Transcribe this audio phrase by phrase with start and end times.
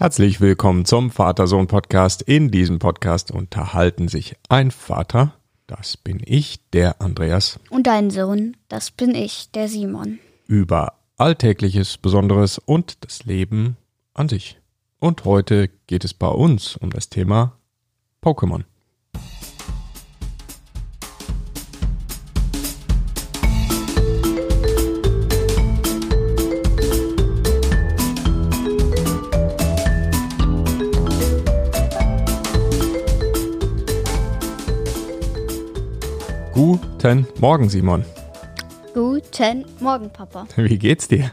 [0.00, 2.22] Herzlich willkommen zum Vater-Sohn-Podcast.
[2.22, 5.34] In diesem Podcast unterhalten sich ein Vater,
[5.66, 10.18] das bin ich, der Andreas, Und dein Sohn, das bin ich, der Simon.
[10.46, 13.76] über Alltägliches, Besonderes und das Leben
[14.14, 14.58] an sich.
[15.00, 17.58] Und heute geht es bei uns um das Thema
[18.22, 18.64] Pokémon.
[37.02, 38.04] Guten Morgen, Simon.
[38.92, 40.46] Guten Morgen, Papa.
[40.56, 41.32] Wie geht's dir?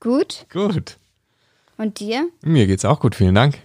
[0.00, 0.44] Gut?
[0.52, 0.98] Gut.
[1.78, 2.28] Und dir?
[2.42, 3.58] Mir geht's auch gut, vielen Dank.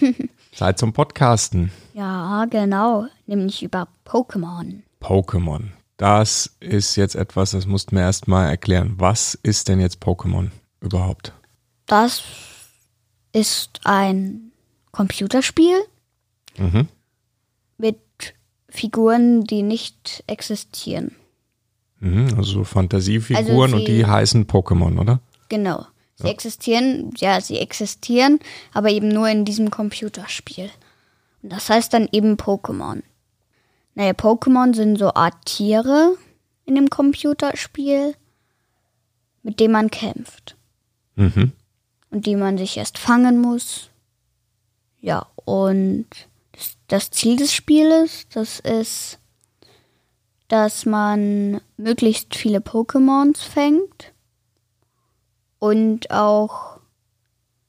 [0.52, 1.72] Zeit zum Podcasten.
[1.94, 3.06] Ja, genau.
[3.26, 4.82] Nämlich über Pokémon.
[5.00, 5.70] Pokémon.
[5.96, 8.94] Das ist jetzt etwas, das musst du mir erst mal erklären.
[8.98, 11.32] Was ist denn jetzt Pokémon überhaupt?
[11.86, 12.22] Das
[13.32, 14.52] ist ein
[14.92, 15.76] Computerspiel
[16.56, 16.86] Mhm.
[17.78, 17.98] mit
[18.74, 21.14] Figuren, die nicht existieren.
[22.00, 25.20] Mhm, also so Fantasiefiguren Also und die heißen Pokémon, oder?
[25.48, 25.86] Genau.
[26.16, 28.40] Sie existieren, ja, sie existieren,
[28.72, 30.70] aber eben nur in diesem Computerspiel.
[31.42, 33.02] Und das heißt dann eben Pokémon.
[33.94, 36.16] Naja, Pokémon sind so Art Tiere
[36.64, 38.14] in dem Computerspiel,
[39.42, 40.56] mit denen man kämpft.
[41.16, 41.52] Mhm.
[42.10, 43.90] und die man sich erst fangen muss.
[45.00, 46.06] Ja, und
[46.88, 49.18] das- Ziel des Spieles, das ist,
[50.48, 54.12] dass man möglichst viele Pokémons fängt
[55.58, 56.78] und auch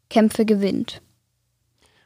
[0.09, 1.02] Kämpfe gewinnt.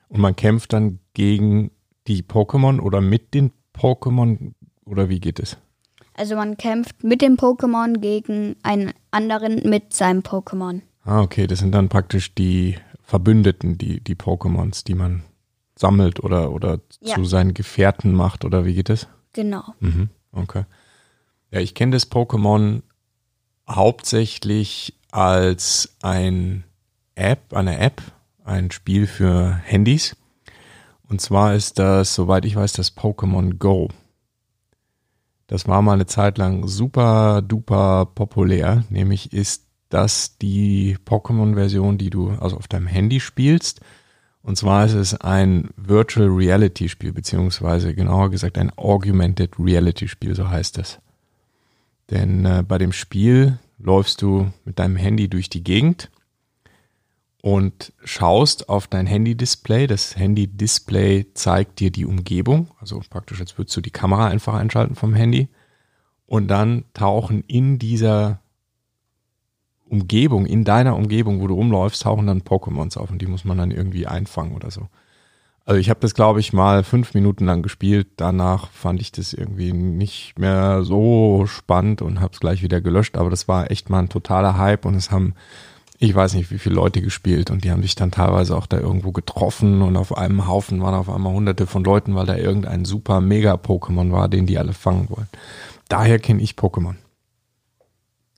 [0.07, 1.71] Und man kämpft dann gegen
[2.07, 4.53] die Pokémon oder mit den Pokémon
[4.85, 5.57] oder wie geht es?
[6.15, 10.81] Also man kämpft mit dem Pokémon gegen einen anderen mit seinem Pokémon.
[11.03, 15.23] Ah, okay, das sind dann praktisch die Verbündeten, die, die Pokémons, die man
[15.79, 17.15] sammelt oder, oder Ja.
[17.15, 19.07] zu seinen Gefährten macht oder wie geht es?
[19.33, 19.63] Genau.
[19.79, 20.65] Mhm, okay.
[21.51, 22.81] Ja, ich kenne das Pokémon
[23.67, 26.63] hauptsächlich als ein
[27.15, 28.01] App, eine App,
[28.43, 30.15] ein Spiel für Handys.
[31.07, 33.89] Und zwar ist das, soweit ich weiß, das Pokémon Go.
[35.47, 38.83] Das war mal eine Zeit lang super duper populär.
[38.89, 43.81] Nämlich ist das die Pokémon-Version, die du also auf deinem Handy spielst.
[44.41, 50.35] Und zwar ist es ein Virtual Reality Spiel, beziehungsweise genauer gesagt ein Augmented Reality Spiel,
[50.35, 50.99] so heißt es.
[52.09, 56.09] Denn äh, bei dem Spiel läufst du mit deinem Handy durch die Gegend
[57.41, 59.87] und schaust auf dein Handy-Display.
[59.87, 64.95] Das Handy-Display zeigt dir die Umgebung, also praktisch als würdest du die Kamera einfach einschalten
[64.95, 65.47] vom Handy.
[66.25, 68.41] Und dann tauchen in dieser
[69.89, 73.57] Umgebung, in deiner Umgebung, wo du rumläufst, tauchen dann Pokémons auf und die muss man
[73.57, 74.87] dann irgendwie einfangen oder so.
[75.69, 78.07] Also ich habe das, glaube ich, mal fünf Minuten lang gespielt.
[78.17, 83.17] Danach fand ich das irgendwie nicht mehr so spannend und habe es gleich wieder gelöscht.
[83.17, 85.35] Aber das war echt mal ein totaler Hype und es haben,
[85.99, 88.79] ich weiß nicht, wie viele Leute gespielt und die haben sich dann teilweise auch da
[88.79, 92.83] irgendwo getroffen und auf einem Haufen waren auf einmal hunderte von Leuten, weil da irgendein
[92.83, 95.27] super mega Pokémon war, den die alle fangen wollen.
[95.87, 96.95] Daher kenne ich Pokémon.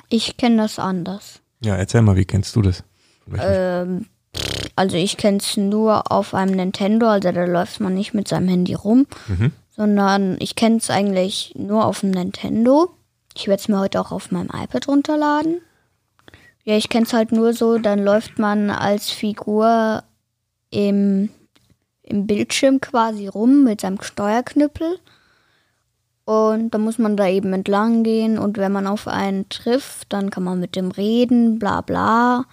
[0.10, 1.41] Ich kenne das anders.
[1.64, 2.84] Ja, erzähl mal, wie kennst du das?
[3.40, 4.08] Ähm,
[4.76, 8.48] also ich kenne es nur auf einem Nintendo, also da läuft man nicht mit seinem
[8.48, 9.52] Handy rum, Mhm.
[9.76, 12.92] sondern ich kenne es eigentlich nur auf dem Nintendo.
[13.36, 15.62] Ich werde es mir heute auch auf meinem iPad runterladen.
[16.64, 20.04] Ja, ich kenne es halt nur so, dann läuft man als Figur
[20.70, 21.30] im,
[22.04, 24.98] im Bildschirm quasi rum mit seinem Steuerknüppel.
[26.26, 30.30] Und dann muss man da eben entlang gehen und wenn man auf einen trifft, dann
[30.30, 32.46] kann man mit dem reden, bla bla.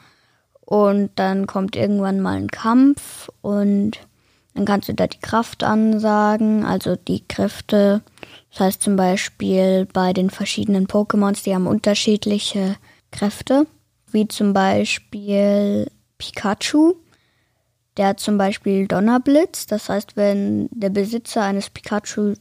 [0.60, 3.98] Und dann kommt irgendwann mal ein Kampf und
[4.54, 8.02] dann kannst du da die Kraft ansagen, also die Kräfte.
[8.50, 12.76] Das heißt zum Beispiel bei den verschiedenen Pokémons, die haben unterschiedliche
[13.12, 13.66] Kräfte,
[14.10, 16.94] wie zum Beispiel Pikachu.
[17.96, 22.34] Der hat zum Beispiel Donnerblitz, das heißt, wenn der Besitzer eines Pikachu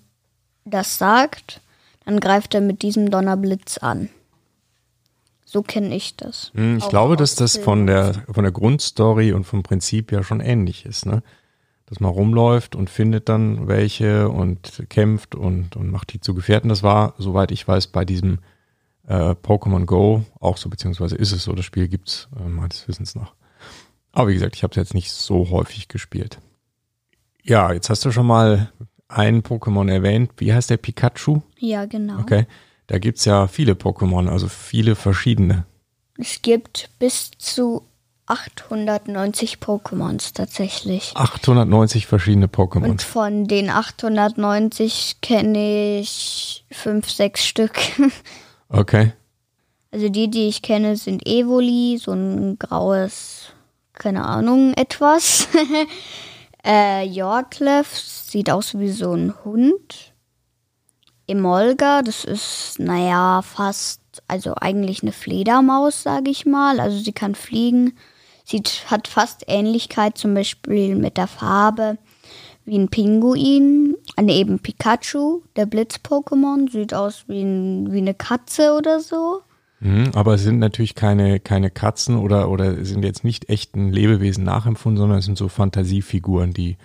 [0.68, 1.62] das sagt,
[2.06, 4.10] dann greift er mit diesem Donnerblitz an.
[5.46, 6.52] So kenne ich das.
[6.56, 10.22] Hm, Ich Auch glaube, dass das von der, von der Grundstory und vom Prinzip ja
[10.24, 11.24] schon ähnlich ist, ne?
[11.86, 16.68] Dass man rumläuft und findet dann welche und kämpft und, und macht die zu Gefährten.
[16.68, 18.40] Das war, soweit ich weiß, bei diesem
[19.08, 23.16] äh, Pokémon Go auch so, beziehungsweise ist es so, das Spiel gibt's äh, meines Wissens
[23.16, 23.34] noch.
[24.12, 26.40] Aber wie gesagt, ich habe es jetzt nicht so häufig gespielt.
[27.42, 28.70] Ja, jetzt hast du schon mal
[29.08, 30.32] ein Pokémon erwähnt.
[30.38, 31.42] Wie heißt der Pikachu?
[31.60, 32.20] Ja, genau.
[32.20, 32.46] Okay.
[32.88, 35.66] Da gibt's ja viele Pokémon, also viele verschiedene.
[36.18, 37.84] Es gibt bis zu
[38.28, 41.12] 890 Pokémons tatsächlich.
[41.16, 42.90] 890 verschiedene Pokémon.
[42.90, 47.80] Und von den 890 kenne ich fünf, sechs Stück.
[48.70, 49.14] Okay.
[49.92, 53.54] Also die, die ich kenne, sind Evoli, so ein graues,
[53.94, 55.48] keine Ahnung, etwas.
[56.68, 60.14] äh, Yorklef sieht aus wie so ein Hund.
[61.26, 66.80] Emolga, das ist, naja, fast, also eigentlich eine Fledermaus, sage ich mal.
[66.80, 67.98] Also sie kann fliegen.
[68.44, 71.98] Sie hat fast Ähnlichkeit zum Beispiel mit der Farbe
[72.66, 73.96] wie ein Pinguin.
[74.20, 79.42] Neben Pikachu, der Blitz-Pokémon, sieht aus wie, ein, wie eine Katze oder so.
[79.80, 84.44] Mhm, aber es sind natürlich keine, keine Katzen oder, oder sind jetzt nicht echten Lebewesen
[84.44, 86.78] nachempfunden, sondern es sind so Fantasiefiguren, die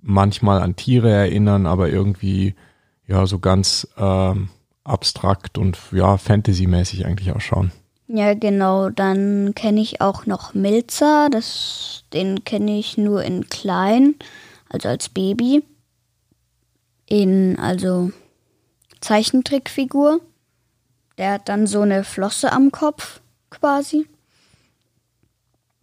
[0.00, 2.54] manchmal an Tiere erinnern, aber irgendwie
[3.06, 4.48] ja so ganz ähm,
[4.84, 7.72] abstrakt und ja Fantasy-mäßig eigentlich ausschauen.
[8.08, 8.88] Ja, genau.
[8.88, 11.28] Dann kenne ich auch noch Milzer.
[11.30, 14.14] Das, den kenne ich nur in klein,
[14.68, 15.62] also als Baby.
[17.06, 18.10] In, also
[19.00, 20.20] Zeichentrickfigur.
[21.18, 23.20] Der hat dann so eine Flosse am Kopf
[23.50, 24.06] quasi.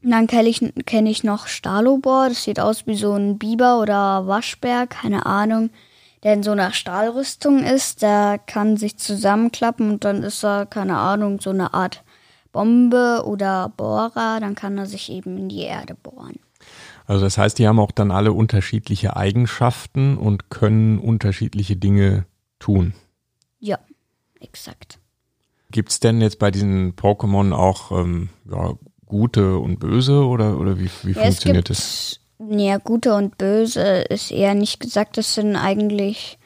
[0.02, 2.30] Und dann kenne ich, kenn ich noch Stalobor.
[2.30, 5.72] Das sieht aus wie so ein Biber oder Waschbär, keine Ahnung.
[6.24, 8.02] Der in so einer Stahlrüstung ist.
[8.02, 12.04] Der kann sich zusammenklappen und dann ist er, keine Ahnung, so eine Art
[12.52, 14.40] Bombe oder Bohrer.
[14.40, 16.40] Dann kann er sich eben in die Erde bohren.
[17.08, 22.26] Also das heißt, die haben auch dann alle unterschiedliche Eigenschaften und können unterschiedliche Dinge
[22.60, 22.94] tun.
[23.60, 23.80] Ja,
[24.40, 25.00] exakt.
[25.76, 28.76] Gibt es denn jetzt bei diesen Pokémon auch ähm, ja,
[29.06, 32.48] gute und böse oder, oder wie, wie Ja, funktioniert es das?
[32.48, 35.18] gibt, Ja, gute und böse ist eher nicht gesagt.
[35.18, 36.38] Das sind eigentlich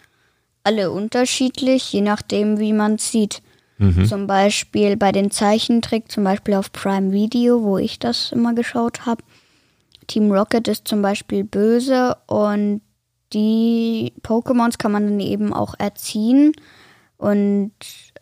[0.63, 3.43] alle unterschiedlich, je nachdem, wie man sieht.
[3.77, 4.05] Mhm.
[4.07, 9.05] Zum Beispiel bei den Zeichentrick, zum Beispiel auf Prime Video, wo ich das immer geschaut
[9.05, 9.21] habe.
[10.07, 12.81] Team Rocket ist zum Beispiel böse und
[13.31, 16.53] die Pokémons kann man dann eben auch erziehen
[17.19, 17.71] und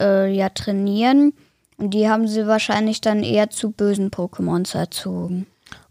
[0.02, 1.32] äh, ja trainieren.
[1.78, 5.46] Und die haben sie wahrscheinlich dann eher zu bösen Pokémons erzogen.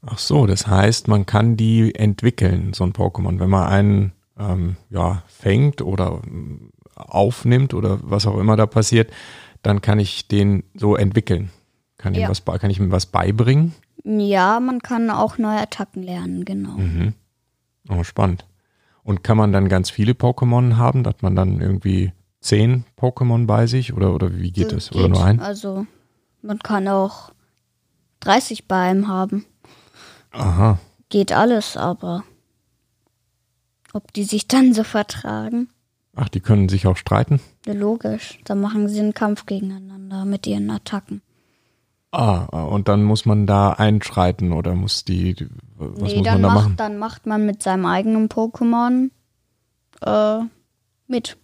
[0.04, 3.38] Ach so, das heißt, man kann die entwickeln, so ein Pokémon.
[3.38, 9.10] Wenn man einen ähm, ja, fängt oder ähm, aufnimmt oder was auch immer da passiert,
[9.62, 11.50] dann kann ich den so entwickeln.
[11.98, 12.28] Kann, ihm Ja.
[12.28, 13.72] was, bei- kann ich ihm was beibringen?
[14.04, 16.72] Ja, man kann auch neue Attacken lernen, genau.
[16.78, 17.14] Mhm.
[17.88, 18.44] Oh, spannend.
[19.04, 22.12] Und kann man dann ganz viele Pokémon haben, dass man dann irgendwie
[22.46, 24.92] zehn Pokémon bei sich oder, oder wie geht das?
[24.92, 25.40] Oder nur ein?
[25.40, 25.86] Also,
[26.42, 27.32] man kann auch
[28.20, 29.44] 30 bei einem haben.
[30.32, 30.78] Aha.
[31.08, 32.24] Geht alles, aber
[33.92, 35.68] ob die sich dann so vertragen?
[36.14, 37.40] Ach, die können sich auch streiten?
[37.66, 38.38] Ja, logisch.
[38.44, 41.22] Da machen sie einen Kampf gegeneinander mit ihren Attacken.
[42.10, 45.36] Ah, und dann muss man da einschreiten oder muss die,
[45.76, 46.76] was nee, muss dann man da macht, machen?
[46.76, 49.10] dann macht man mit seinem eigenen Pokémon
[50.00, 50.38] äh,
[51.06, 51.36] mit.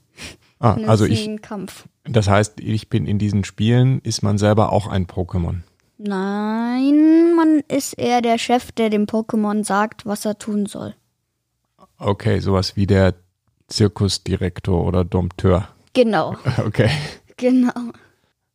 [0.62, 1.86] Ah, einen also ich, Kampf.
[2.04, 5.56] das heißt, ich bin in diesen Spielen, ist man selber auch ein Pokémon.
[5.98, 10.94] Nein, man ist eher der Chef, der dem Pokémon sagt, was er tun soll.
[11.98, 13.14] Okay, sowas wie der
[13.66, 15.68] Zirkusdirektor oder Dompteur.
[15.94, 16.90] Genau, Okay.
[17.36, 17.72] genau.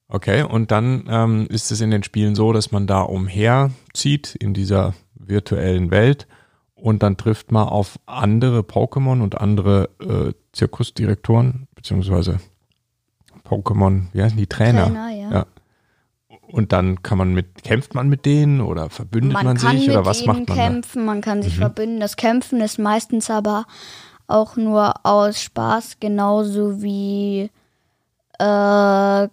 [0.07, 4.53] Okay, und dann ähm, ist es in den Spielen so, dass man da umherzieht in
[4.53, 6.25] dieser virtuellen Welt
[6.73, 12.39] und dann trifft man auf andere Pokémon und andere äh, Zirkusdirektoren, beziehungsweise
[13.45, 14.85] Pokémon, wie heißen die Trainer?
[14.85, 15.31] Trainer, ja.
[15.31, 15.45] Ja.
[16.49, 19.89] Und dann kann man mit, kämpft man mit denen oder verbündet man, man kann sich
[19.89, 21.43] oder was macht man kämpfen, man kann Mhm.
[21.43, 21.99] sich verbünden.
[21.99, 23.65] Das Kämpfen ist meistens aber
[24.27, 27.49] auch nur aus Spaß, genauso wie,
[28.39, 29.27] äh,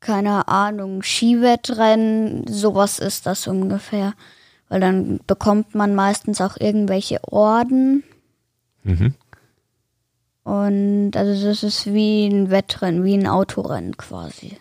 [0.00, 4.14] keine Ahnung, Skiwettrennen, sowas ist das ungefähr.
[4.68, 8.04] Weil dann bekommt man meistens auch irgendwelche Orden
[8.84, 8.90] da?
[8.90, 9.14] Mhm.
[10.48, 14.56] Und also das ist wie ein Wettrennen, wie ein Autorennen quasi.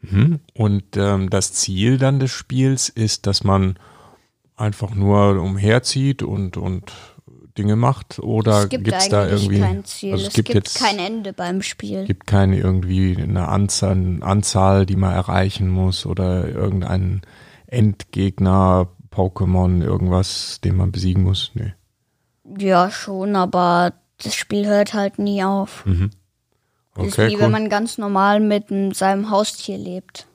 [0.00, 0.40] Mhm.
[0.54, 3.78] Und ähm, das Ziel dann des Spiels ist, dass man
[4.56, 6.90] einfach nur umherzieht und, und
[7.58, 10.12] Dinge macht oder es gibt gibt es da irgendwie kein Ziel.
[10.12, 12.06] Also es es gibt, gibt jetzt kein Ende beim Spiel.
[12.06, 17.20] gibt keine irgendwie eine Anzahl, Anzahl, die man erreichen muss oder irgendeinen
[17.66, 21.50] Endgegner, Pokémon, irgendwas, den man besiegen muss.
[21.52, 21.74] Nee.
[22.58, 23.92] Ja, schon, aber
[24.22, 25.84] das Spiel hört halt nie auf.
[25.86, 26.10] Mhm.
[26.94, 27.40] Das ist Okay, wie cool.
[27.42, 30.26] wenn man ganz normal mit seinem Haustier lebt.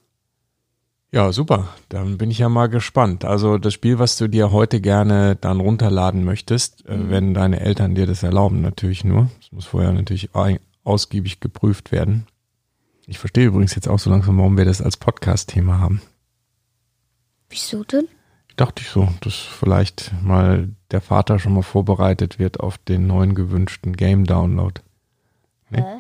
[1.14, 1.68] Ja, super.
[1.90, 3.26] Dann bin ich ja mal gespannt.
[3.26, 6.94] Also das Spiel, was du dir heute gerne dann runterladen möchtest, Mhm.
[6.94, 9.30] äh, wenn deine Eltern dir das erlauben, natürlich nur.
[9.42, 10.30] Das muss vorher natürlich
[10.84, 12.28] ausgiebig geprüft werden.
[13.08, 16.02] Ich verstehe übrigens jetzt auch so langsam, warum wir das als Podcast-Thema haben.
[17.50, 18.08] Wieso denn?
[18.56, 23.34] Dachte ich so, dass vielleicht mal der Vater schon mal vorbereitet wird auf den neuen
[23.34, 24.82] gewünschten Game-Download.
[25.70, 25.80] Nee?
[25.80, 26.00] Äh,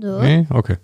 [0.00, 0.20] so.
[0.20, 0.46] Nee?
[0.50, 0.78] Okay.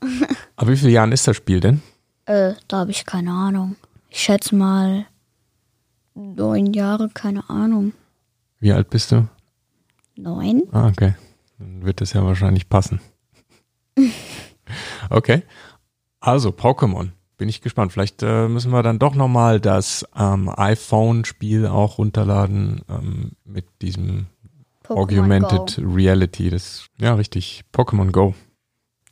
[0.56, 1.82] Aber wie viele Jahren ist das Spiel denn?
[2.26, 3.76] Äh, da habe ich keine Ahnung.
[4.08, 5.06] Ich schätze mal
[6.14, 7.92] neun Jahre, keine Ahnung.
[8.60, 9.28] Wie alt bist du?
[10.16, 10.62] Neun?
[10.72, 11.14] Ah, okay.
[11.58, 13.00] Dann wird das ja wahrscheinlich passen.
[15.10, 15.42] Okay.
[16.20, 17.10] Also, Pokémon.
[17.40, 17.90] Bin ich gespannt.
[17.90, 24.26] Vielleicht äh, müssen wir dann doch nochmal das ähm, iPhone-Spiel auch runterladen ähm, mit diesem
[24.84, 25.90] Pokémon Augmented Go.
[25.90, 26.50] Reality.
[26.50, 27.62] Das ja richtig.
[27.72, 28.34] Pokémon Go.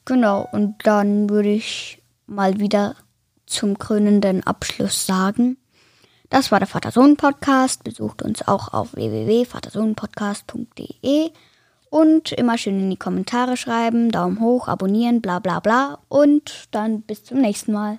[0.04, 2.96] Genau, und dann würde ich mal wieder
[3.46, 5.56] zum krönenden Abschluss sagen.
[6.28, 7.82] Das war der Vater-Sohn-Podcast.
[7.82, 11.30] Besucht uns auch auf www.vatersohnpodcast.de
[11.88, 16.00] und immer schön in die Kommentare schreiben, Daumen hoch, abonnieren, bla bla bla.
[16.08, 17.98] Und dann bis zum nächsten Mal.